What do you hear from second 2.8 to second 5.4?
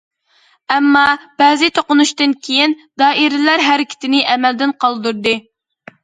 دائىرىلەر ھەرىكىتىنى ئەمەلدىن قالدۇردى.